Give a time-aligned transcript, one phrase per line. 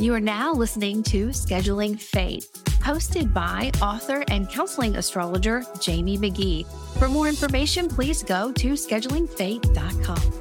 [0.00, 2.44] You are now listening to Scheduling Fate,
[2.82, 6.64] hosted by author and counseling astrologer Jamie Magee.
[7.00, 10.32] For more information, please go to schedulingfate.com.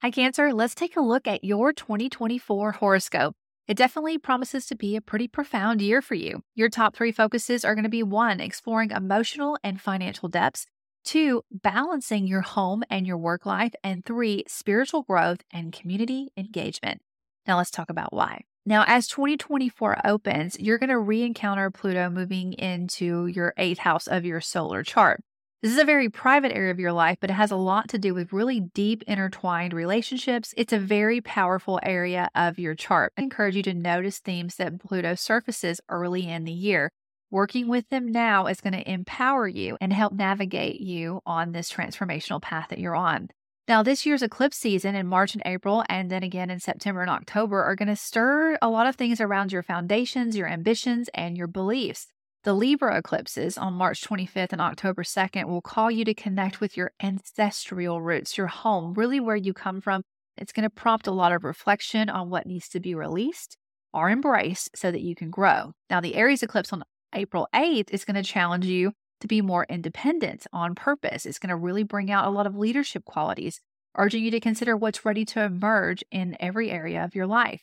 [0.00, 0.54] Hi, Cancer.
[0.54, 3.34] Let's take a look at your 2024 horoscope.
[3.68, 6.42] It definitely promises to be a pretty profound year for you.
[6.54, 10.66] Your top three focuses are going to be one, exploring emotional and financial depths
[11.04, 17.00] two, balancing your home and your work life, and three, spiritual growth and community engagement.
[17.46, 18.42] Now, let's talk about why.
[18.66, 24.06] Now, as 2024 opens, you're going to re encounter Pluto moving into your eighth house
[24.06, 25.20] of your solar chart.
[25.64, 27.98] This is a very private area of your life, but it has a lot to
[27.98, 30.52] do with really deep intertwined relationships.
[30.58, 33.12] It's a very powerful area of your chart.
[33.16, 36.90] I encourage you to notice themes that Pluto surfaces early in the year.
[37.34, 41.68] Working with them now is going to empower you and help navigate you on this
[41.68, 43.26] transformational path that you're on.
[43.66, 47.10] Now, this year's eclipse season in March and April, and then again in September and
[47.10, 51.36] October, are going to stir a lot of things around your foundations, your ambitions, and
[51.36, 52.06] your beliefs.
[52.44, 56.76] The Libra eclipses on March 25th and October 2nd will call you to connect with
[56.76, 60.02] your ancestral roots, your home, really where you come from.
[60.36, 63.56] It's going to prompt a lot of reflection on what needs to be released
[63.92, 65.72] or embraced so that you can grow.
[65.90, 69.66] Now, the Aries eclipse on April 8th is going to challenge you to be more
[69.68, 71.24] independent on purpose.
[71.24, 73.60] It's going to really bring out a lot of leadership qualities,
[73.96, 77.62] urging you to consider what's ready to emerge in every area of your life.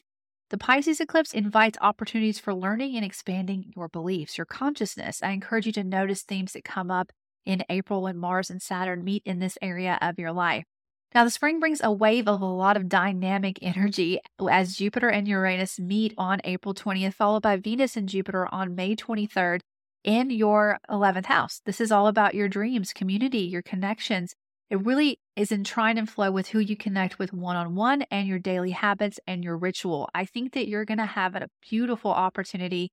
[0.50, 5.22] The Pisces eclipse invites opportunities for learning and expanding your beliefs, your consciousness.
[5.24, 7.12] I encourage you to notice themes that come up
[7.46, 10.66] in April when Mars and Saturn meet in this area of your life.
[11.14, 15.28] Now, the spring brings a wave of a lot of dynamic energy as Jupiter and
[15.28, 19.60] Uranus meet on April 20th, followed by Venus and Jupiter on May 23rd
[20.06, 21.62] in your 11th house.
[21.66, 24.36] This is all about your dreams, community, your connections.
[24.70, 28.04] It really is in trine and flow with who you connect with one on one
[28.04, 30.10] and your daily habits and your ritual.
[30.16, 32.90] I think that you're going to have a beautiful opportunity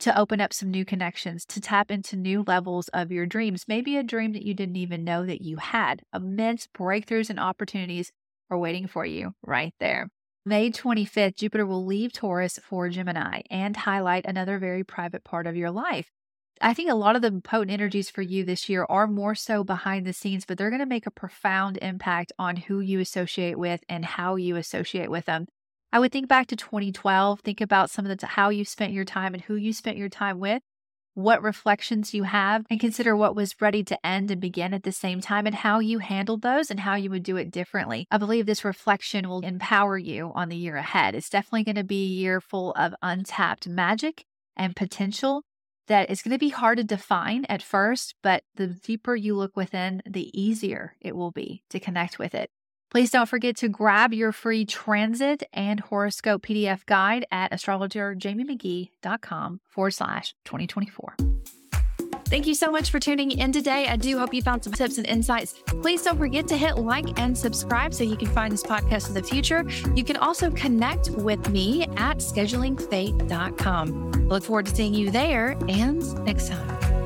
[0.00, 3.96] to open up some new connections, to tap into new levels of your dreams, maybe
[3.96, 6.02] a dream that you didn't even know that you had.
[6.14, 8.12] Immense breakthroughs and opportunities
[8.50, 10.08] are waiting for you right there.
[10.44, 15.56] May 25th, Jupiter will leave Taurus for Gemini and highlight another very private part of
[15.56, 16.10] your life.
[16.60, 19.62] I think a lot of the potent energies for you this year are more so
[19.62, 23.58] behind the scenes, but they're going to make a profound impact on who you associate
[23.58, 25.46] with and how you associate with them.
[25.90, 29.06] I would think back to 2012, think about some of the how you spent your
[29.06, 30.62] time and who you spent your time with,
[31.14, 34.92] what reflections you have, and consider what was ready to end and begin at the
[34.92, 38.06] same time and how you handled those and how you would do it differently.
[38.10, 41.14] I believe this reflection will empower you on the year ahead.
[41.14, 44.24] It's definitely going to be a year full of untapped magic
[44.56, 45.42] and potential
[45.86, 49.56] that is going to be hard to define at first, but the deeper you look
[49.56, 52.50] within, the easier it will be to connect with it.
[52.90, 59.90] Please don't forget to grab your free transit and horoscope PDF guide at astrologerjamiemagee.com forward
[59.90, 61.16] slash 2024.
[62.28, 63.88] Thank you so much for tuning in today.
[63.88, 65.54] I do hope you found some tips and insights.
[65.66, 69.14] Please don't forget to hit like and subscribe so you can find this podcast in
[69.14, 69.64] the future.
[69.94, 74.12] You can also connect with me at schedulingfate.com.
[74.28, 76.97] Look forward to seeing you there and next time.